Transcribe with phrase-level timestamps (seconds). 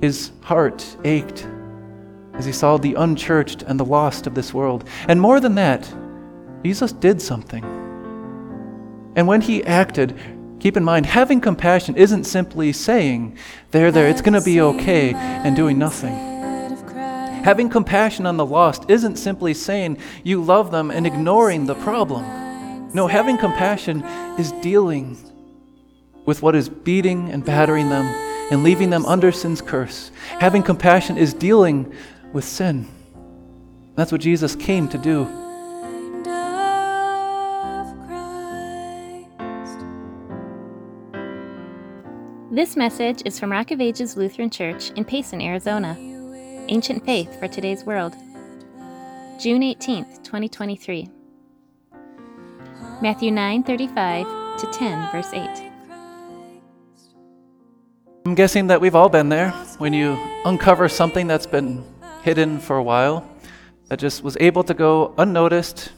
[0.00, 1.46] His heart ached
[2.34, 4.88] as he saw the unchurched and the lost of this world.
[5.08, 5.92] And more than that,
[6.62, 7.64] Jesus did something.
[9.16, 10.18] And when he acted,
[10.60, 13.38] keep in mind, having compassion isn't simply saying,
[13.70, 16.14] there, there, it's going to be okay, and doing nothing.
[17.44, 22.24] Having compassion on the lost isn't simply saying you love them and ignoring the problem.
[22.92, 24.02] No, having compassion
[24.36, 25.16] is dealing
[26.26, 30.10] with what is beating and battering them and leaving them under sin's curse.
[30.38, 31.92] Having compassion is dealing
[32.32, 32.86] with sin.
[33.94, 35.24] That's what Jesus came to do.
[42.50, 45.96] This message is from Rock of Ages Lutheran Church in Payson, Arizona.
[46.68, 48.14] Ancient Faith for Today's World.
[49.38, 51.08] June 18th, 2023.
[53.02, 55.65] Matthew 9:35 to 10 verse 8.
[58.26, 61.84] I'm guessing that we've all been there when you uncover something that's been
[62.24, 63.24] hidden for a while,
[63.86, 65.92] that just was able to go unnoticed.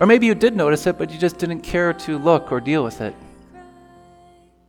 [0.00, 2.82] Or maybe you did notice it, but you just didn't care to look or deal
[2.82, 3.14] with it.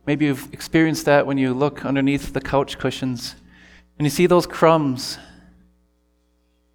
[0.04, 3.36] Maybe you've experienced that when you look underneath the couch cushions
[3.96, 5.16] and you see those crumbs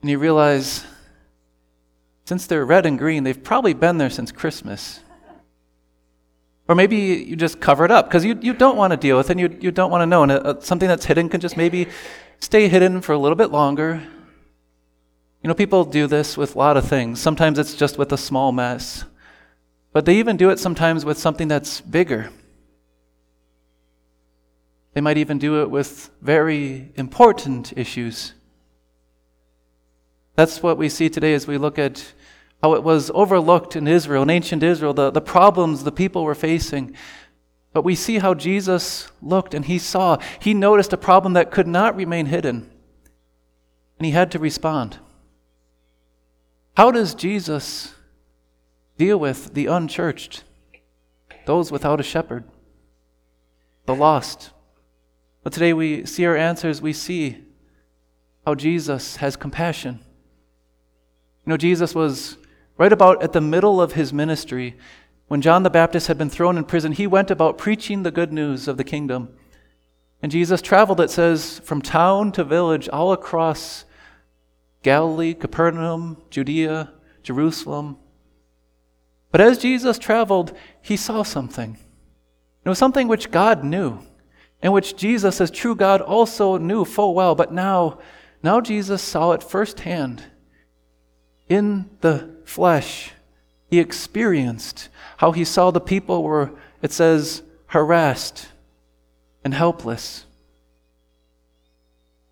[0.02, 0.84] and you realize
[2.26, 5.00] since they're red and green, they've probably been there since Christmas.
[6.68, 9.30] Or maybe you just cover it up because you, you don't want to deal with
[9.30, 10.24] it and you, you don't want to know.
[10.24, 11.88] And uh, something that's hidden can just maybe
[12.40, 14.02] stay hidden for a little bit longer.
[15.42, 17.20] You know, people do this with a lot of things.
[17.20, 19.04] Sometimes it's just with a small mess,
[19.92, 22.30] but they even do it sometimes with something that's bigger.
[24.94, 28.34] They might even do it with very important issues.
[30.36, 32.14] That's what we see today as we look at
[32.64, 36.34] how it was overlooked in Israel, in ancient Israel, the, the problems the people were
[36.34, 36.96] facing.
[37.74, 41.68] But we see how Jesus looked and he saw, he noticed a problem that could
[41.68, 42.72] not remain hidden.
[44.00, 44.98] And he had to respond.
[46.78, 47.94] How does Jesus
[48.98, 50.46] deal with the unchurched,
[51.46, 52.46] those without a shepherd,
[53.88, 54.52] the lost?
[55.44, 57.44] But today we see our answers, we see
[58.46, 60.00] how Jesus has compassion.
[61.46, 62.38] You know, Jesus was
[62.78, 64.78] Right about at the middle of his ministry,
[65.28, 68.34] when John the Baptist had been thrown in prison, he went about preaching the good
[68.34, 69.30] news of the kingdom.
[70.22, 73.86] And Jesus traveled, it says, from town to village all across
[74.82, 76.92] Galilee, Capernaum, Judea,
[77.22, 77.98] Jerusalem.
[79.32, 81.78] But as Jesus traveled, he saw something.
[82.66, 84.00] It was something which God knew,
[84.62, 87.36] and which Jesus, as true God, also knew full well.
[87.36, 88.00] But now,
[88.42, 90.24] now Jesus saw it firsthand
[91.50, 93.12] in the flesh,
[93.70, 98.50] he experienced how he saw the people were, it says, harassed
[99.44, 100.26] and helpless.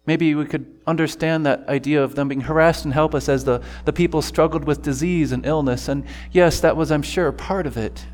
[0.05, 3.93] Maybe we could understand that idea of them being harassed and helpless as the, the
[3.93, 5.87] people struggled with disease and illness.
[5.87, 8.05] And yes, that was, I'm sure, part of it.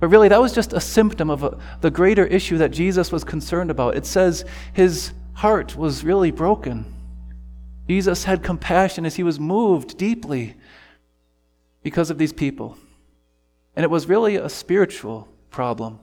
[0.00, 3.24] But really, that was just a symptom of a, the greater issue that Jesus was
[3.24, 3.96] concerned about.
[3.96, 6.92] It says his heart was really broken.
[7.88, 10.56] Jesus had compassion as he was moved deeply
[11.86, 12.76] because of these people.
[13.76, 16.00] And it was really a spiritual problem.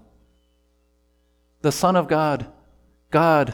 [1.59, 2.45] The Son of God,
[3.11, 3.53] God,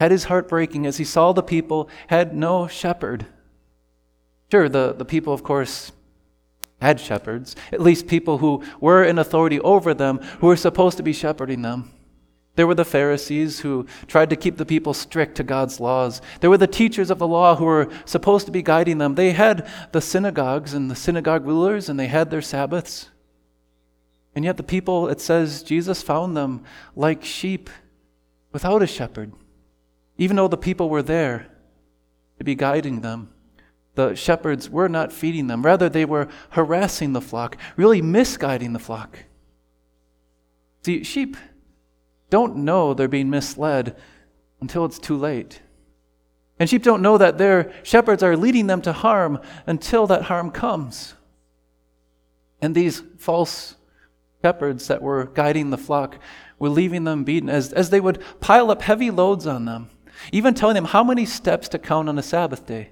[0.00, 3.26] had his heart breaking as he saw the people had no shepherd.
[4.50, 5.92] Sure, the, the people, of course,
[6.80, 11.02] had shepherds, at least people who were in authority over them, who were supposed to
[11.02, 11.92] be shepherding them.
[12.56, 16.22] There were the Pharisees who tried to keep the people strict to God's laws.
[16.40, 19.16] There were the teachers of the law who were supposed to be guiding them.
[19.16, 23.10] They had the synagogues and the synagogue rulers, and they had their Sabbaths.
[24.36, 27.70] And yet, the people, it says, Jesus found them like sheep
[28.52, 29.32] without a shepherd.
[30.16, 31.48] Even though the people were there
[32.38, 33.30] to be guiding them,
[33.96, 35.64] the shepherds were not feeding them.
[35.64, 39.20] Rather, they were harassing the flock, really misguiding the flock.
[40.84, 41.36] See, sheep
[42.30, 43.96] don't know they're being misled
[44.60, 45.60] until it's too late.
[46.58, 50.50] And sheep don't know that their shepherds are leading them to harm until that harm
[50.50, 51.14] comes.
[52.60, 53.76] And these false
[54.42, 56.18] shepherds that were guiding the flock
[56.58, 59.90] were leaving them beaten as, as they would pile up heavy loads on them,
[60.32, 62.90] even telling them how many steps to count on a Sabbath day.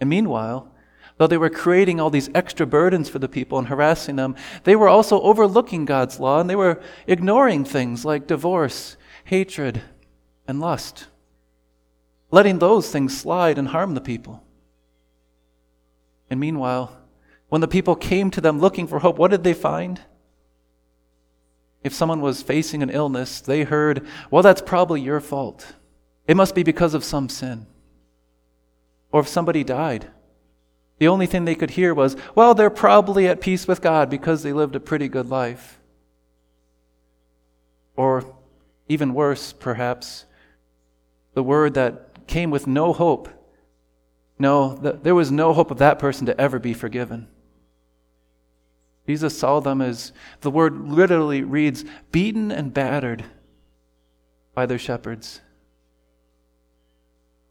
[0.00, 0.72] And meanwhile,
[1.18, 4.76] Though they were creating all these extra burdens for the people and harassing them, they
[4.76, 9.82] were also overlooking God's law and they were ignoring things like divorce, hatred,
[10.46, 11.08] and lust,
[12.30, 14.44] letting those things slide and harm the people.
[16.30, 16.96] And meanwhile,
[17.48, 20.00] when the people came to them looking for hope, what did they find?
[21.82, 25.74] If someone was facing an illness, they heard, Well, that's probably your fault.
[26.28, 27.66] it must be because of some sin.
[29.10, 30.10] Or if somebody died.
[30.98, 34.42] The only thing they could hear was, well, they're probably at peace with God because
[34.42, 35.78] they lived a pretty good life.
[37.96, 38.36] Or
[38.88, 40.24] even worse, perhaps,
[41.34, 43.28] the word that came with no hope.
[44.38, 47.28] No, there was no hope of that person to ever be forgiven.
[49.06, 50.12] Jesus saw them as
[50.42, 53.24] the word literally reads, beaten and battered
[54.54, 55.40] by their shepherds.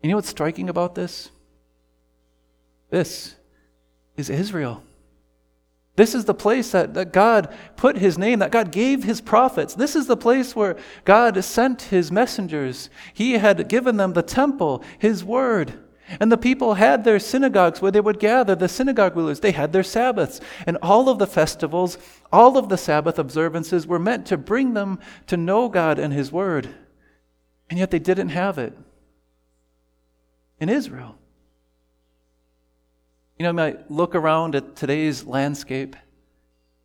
[0.04, 1.32] You know what's striking about this?
[2.90, 3.36] This
[4.16, 4.84] is Israel.
[5.98, 9.74] This is the place that, that God put his name, that God gave his prophets.
[9.74, 12.92] This is the place where God sent his messengers.
[13.16, 15.74] He had given them the temple, his word.
[16.20, 19.40] And the people had their synagogues where they would gather, the synagogue rulers.
[19.40, 20.40] They had their Sabbaths.
[20.68, 21.98] And all of the festivals,
[22.32, 26.32] all of the Sabbath observances were meant to bring them to know God and His
[26.32, 26.70] Word.
[27.70, 28.78] And yet they didn't have it
[30.60, 31.18] in Israel.
[33.38, 35.96] You know, you might look around at today's landscape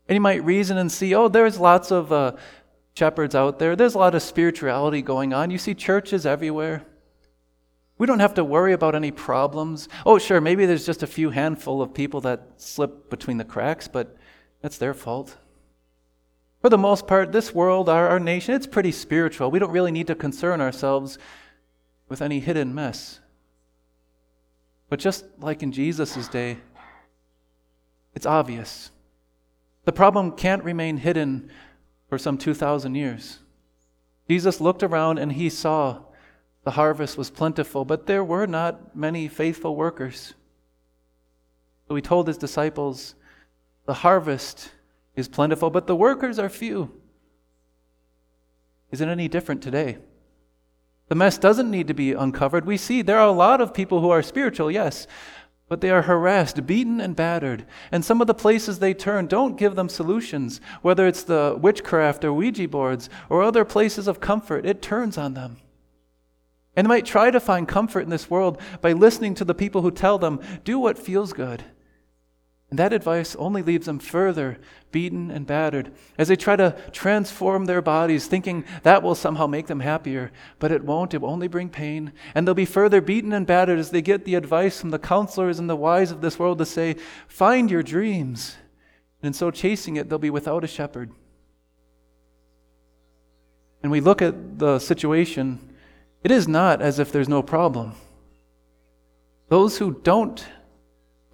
[0.08, 2.32] and you might reason and see, oh, there's lots of uh,
[2.94, 3.74] shepherds out there.
[3.74, 5.50] There's a lot of spirituality going on.
[5.50, 6.84] You see churches everywhere.
[7.96, 9.88] We don't have to worry about any problems.
[10.04, 13.88] Oh, sure, maybe there's just a few handful of people that slip between the cracks,
[13.88, 14.16] but
[14.60, 15.38] that's their fault.
[16.60, 19.50] For the most part, this world, our, our nation, it's pretty spiritual.
[19.50, 21.16] We don't really need to concern ourselves
[22.08, 23.20] with any hidden mess.
[24.92, 26.58] But just like in Jesus' day,
[28.14, 28.90] it's obvious.
[29.86, 31.50] The problem can't remain hidden
[32.10, 33.38] for some 2,000 years.
[34.28, 36.00] Jesus looked around and he saw
[36.64, 40.34] the harvest was plentiful, but there were not many faithful workers.
[41.88, 43.14] So he told his disciples,
[43.86, 44.72] The harvest
[45.16, 47.00] is plentiful, but the workers are few.
[48.90, 49.96] Is it any different today?
[51.08, 52.64] The mess doesn't need to be uncovered.
[52.64, 55.06] We see there are a lot of people who are spiritual, yes,
[55.68, 57.64] but they are harassed, beaten, and battered.
[57.90, 62.24] And some of the places they turn don't give them solutions, whether it's the witchcraft
[62.24, 65.56] or Ouija boards or other places of comfort, it turns on them.
[66.76, 69.82] And they might try to find comfort in this world by listening to the people
[69.82, 71.64] who tell them, do what feels good.
[72.72, 74.56] And that advice only leaves them further
[74.92, 79.66] beaten and battered as they try to transform their bodies, thinking that will somehow make
[79.66, 80.32] them happier.
[80.58, 82.14] But it won't, it will only bring pain.
[82.34, 85.58] And they'll be further beaten and battered as they get the advice from the counselors
[85.58, 86.96] and the wise of this world to say,
[87.28, 88.56] Find your dreams.
[89.20, 91.10] And in so chasing it, they'll be without a shepherd.
[93.82, 95.74] And we look at the situation
[96.24, 97.92] it is not as if there's no problem.
[99.50, 100.42] Those who don't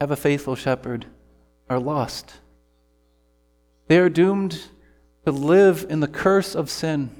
[0.01, 1.07] have a faithful shepherd
[1.69, 2.35] are lost.
[3.89, 4.61] They are doomed
[5.25, 7.11] to live in the curse of sin.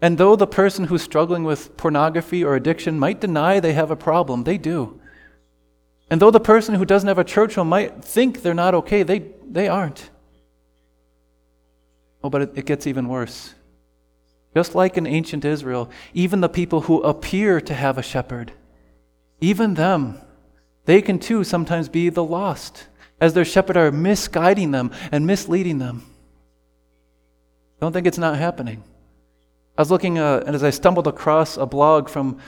[0.00, 3.96] And though the person who's struggling with pornography or addiction might deny they have a
[3.96, 5.00] problem, they do.
[6.10, 9.02] And though the person who doesn't have a church home might think they're not okay,
[9.02, 10.10] they, they aren't.
[12.22, 13.54] Oh, but it, it gets even worse.
[14.54, 18.52] Just like in ancient Israel, even the people who appear to have a shepherd,
[19.40, 20.18] even them,
[20.84, 22.87] they can too sometimes be the lost,
[23.20, 26.04] as their shepherd are misguiding them and misleading them.
[27.80, 28.82] Don't think it's not happening.
[29.76, 32.38] I was looking, uh, and as I stumbled across a blog from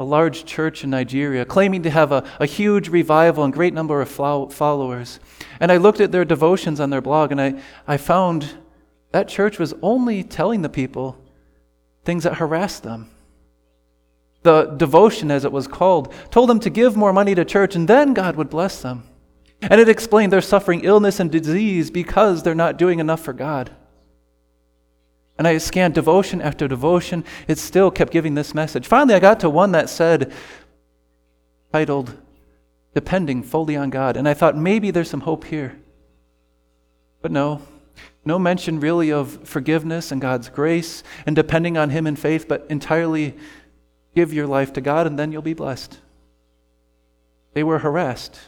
[0.00, 4.00] a large church in Nigeria, claiming to have a, a huge revival and great number
[4.00, 5.18] of followers.
[5.60, 8.56] And I looked at their devotions on their blog, and I, I found
[9.12, 11.18] that church was only telling the people
[12.04, 13.10] things that harassed them.
[14.42, 17.88] The devotion, as it was called, told them to give more money to church and
[17.88, 19.07] then God would bless them.
[19.60, 23.70] And it explained they're suffering illness and disease because they're not doing enough for God.
[25.36, 27.24] And I scanned devotion after devotion.
[27.46, 28.86] It still kept giving this message.
[28.86, 30.32] Finally, I got to one that said,
[31.72, 32.16] titled,
[32.94, 34.16] Depending Fully on God.
[34.16, 35.78] And I thought maybe there's some hope here.
[37.22, 37.62] But no,
[38.24, 42.66] no mention really of forgiveness and God's grace and depending on Him in faith, but
[42.68, 43.36] entirely
[44.14, 45.98] give your life to God and then you'll be blessed.
[47.54, 48.38] They were harassed.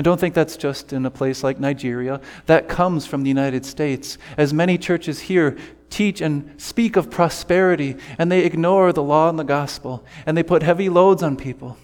[0.00, 2.22] And don't think that's just in a place like Nigeria.
[2.46, 4.16] That comes from the United States.
[4.38, 5.58] As many churches here
[5.90, 10.42] teach and speak of prosperity, and they ignore the law and the gospel, and they
[10.42, 11.76] put heavy loads on people,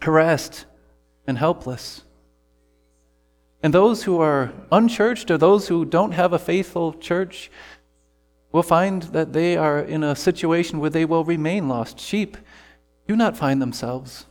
[0.00, 0.64] harassed
[1.24, 2.02] and helpless.
[3.62, 7.48] And those who are unchurched or those who don't have a faithful church
[8.50, 12.00] will find that they are in a situation where they will remain lost.
[12.00, 12.36] Sheep
[13.06, 14.26] do not find themselves.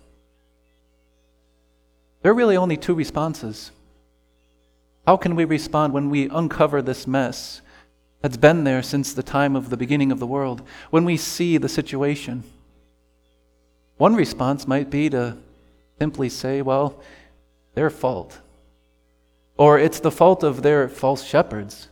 [2.24, 3.70] There are really only two responses.
[5.06, 7.62] How can we respond when we uncover this mess?
[8.24, 10.62] that's been there since the time of the beginning of the world.
[10.90, 12.46] When we see the situation,
[13.98, 15.38] one response might be to
[16.00, 17.04] simply say, well,
[17.76, 18.40] their fault.
[19.58, 21.90] Or it's the fault of their false shepherds.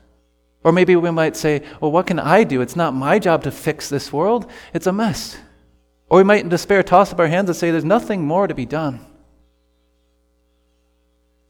[0.64, 2.62] Or maybe we might say, well, what can I do?
[2.62, 5.38] It's not my job to fix this world, it's a mess.
[6.08, 8.56] Or we might, in despair, toss up our hands and say, there's nothing more to
[8.56, 9.06] be done.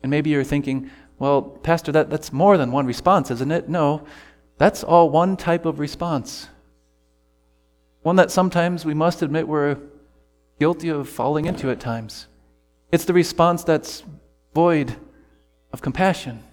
[0.04, 0.90] And maybe you're thinking,
[1.20, 3.70] well, Pastor, that, that's more than one response, isn't it?
[3.70, 4.06] No,
[4.58, 6.48] that's all one type of response.
[8.02, 9.78] One that sometimes we must admit we're
[10.60, 12.28] guilty of falling into at times.
[12.92, 14.04] It's the response that's
[14.54, 14.96] void
[15.72, 16.44] of compassion.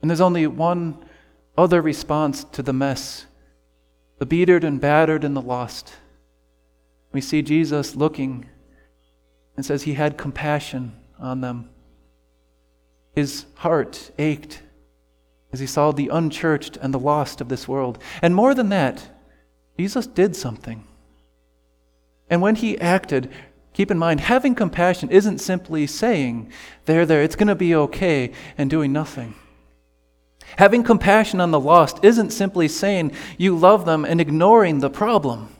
[0.00, 1.04] And there's only one
[1.56, 3.26] other response to the mess
[4.18, 5.94] the beatered and battered and the lost.
[7.12, 8.46] We see Jesus looking
[9.56, 11.70] and says he had compassion on them.
[13.14, 14.62] His heart ached
[15.52, 17.98] as he saw the unchurched and the lost of this world.
[18.22, 19.08] And more than that,
[19.78, 20.84] Jesus did something.
[22.28, 23.30] And when he acted,
[23.72, 26.52] keep in mind, having compassion isn't simply saying,
[26.84, 29.34] there, there, it's going to be okay, and doing nothing.
[30.56, 35.54] Having compassion on the lost isn't simply saying you love them and ignoring the problem.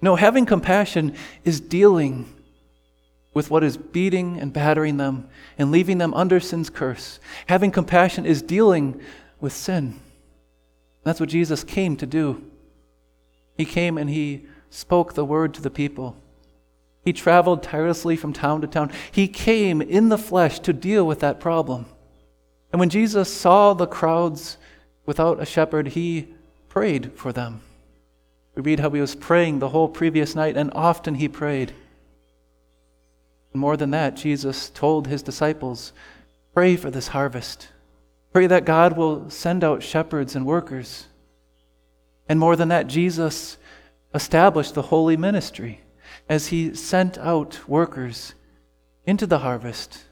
[0.00, 1.14] No, having compassion
[1.44, 2.28] is dealing
[3.34, 7.18] with what is beating and battering them and leaving them under sin's curse.
[7.46, 9.00] Having compassion is dealing
[9.40, 9.98] with sin.
[11.04, 12.44] That's what Jesus came to do.
[13.56, 16.16] He came and he spoke the word to the people.
[17.04, 18.92] He traveled tirelessly from town to town.
[19.10, 21.86] He came in the flesh to deal with that problem.
[22.70, 24.56] And when Jesus saw the crowds
[25.04, 26.28] without a shepherd, he
[26.68, 27.60] prayed for them.
[28.54, 31.72] We read how he was praying the whole previous night, and often he prayed.
[33.54, 35.92] More than that, Jesus told his disciples,
[36.54, 37.68] Pray for this harvest.
[38.32, 41.06] Pray that God will send out shepherds and workers.
[42.28, 43.58] And more than that, Jesus
[44.14, 45.80] established the holy ministry
[46.28, 48.34] as he sent out workers
[49.04, 50.04] into the harvest.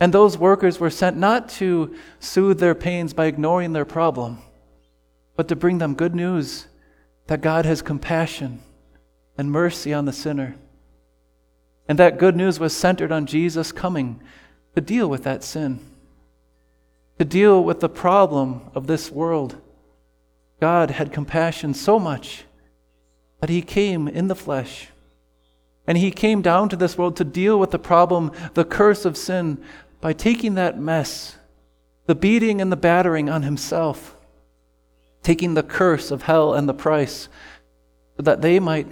[0.00, 4.38] And those workers were sent not to soothe their pains by ignoring their problem,
[5.36, 6.68] but to bring them good news
[7.26, 8.60] that God has compassion
[9.36, 10.56] and mercy on the sinner.
[11.88, 14.20] And that good news was centered on Jesus coming
[14.74, 15.80] to deal with that sin,
[17.18, 19.56] to deal with the problem of this world.
[20.60, 22.44] God had compassion so much
[23.40, 24.88] that he came in the flesh
[25.86, 29.16] and he came down to this world to deal with the problem, the curse of
[29.16, 29.58] sin,
[30.02, 31.38] by taking that mess,
[32.04, 34.14] the beating and the battering on himself,
[35.22, 37.30] taking the curse of hell and the price,
[38.18, 38.86] that they might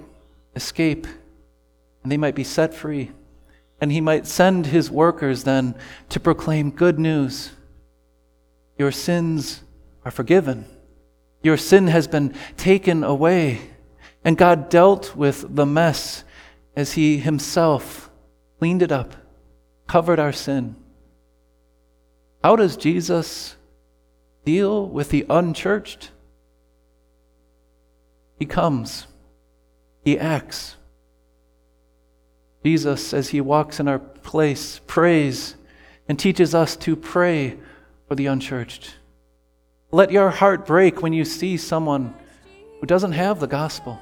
[0.54, 1.06] escape
[2.06, 3.10] and they might be set free.
[3.80, 5.74] And he might send his workers then
[6.10, 7.50] to proclaim good news.
[8.78, 9.64] Your sins
[10.04, 10.66] are forgiven.
[11.42, 13.60] Your sin has been taken away.
[14.24, 16.22] And God dealt with the mess
[16.76, 18.08] as he himself
[18.60, 19.16] cleaned it up,
[19.88, 20.76] covered our sin.
[22.44, 23.56] How does Jesus
[24.44, 26.12] deal with the unchurched?
[28.38, 29.08] He comes,
[30.04, 30.75] he acts.
[32.66, 35.54] Jesus, as he walks in our place, prays
[36.08, 37.56] and teaches us to pray
[38.08, 38.96] for the unchurched.
[39.92, 42.12] Let your heart break when you see someone
[42.80, 44.00] who doesn't have the gospel.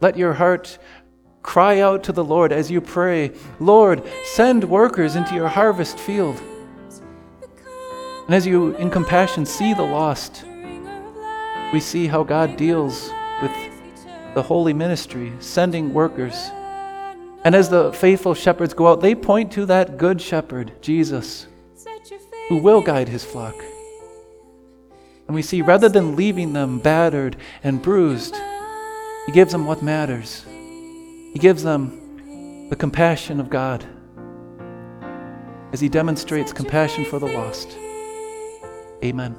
[0.00, 0.78] Let your heart
[1.42, 6.40] cry out to the Lord as you pray, Lord, send workers into your harvest field.
[8.24, 10.42] And as you, in compassion, see the lost,
[11.74, 13.10] we see how God deals
[13.42, 13.75] with
[14.36, 16.50] the holy ministry, sending workers.
[17.42, 21.46] And as the faithful shepherds go out, they point to that good shepherd, Jesus,
[22.50, 23.56] who will guide his flock.
[25.26, 28.36] And we see rather than leaving them battered and bruised,
[29.24, 30.44] he gives them what matters.
[31.32, 33.86] He gives them the compassion of God
[35.72, 37.76] as He demonstrates compassion for the lost.
[39.02, 39.34] Amen.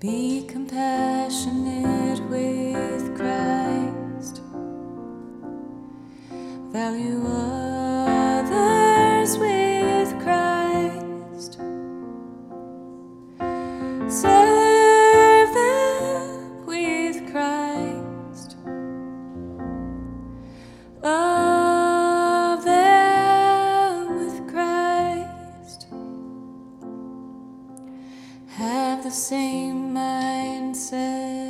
[0.00, 2.77] Be compassionate with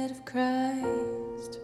[0.09, 1.59] head of Christ.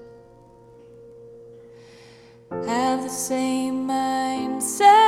[2.50, 5.03] Have the same mindset.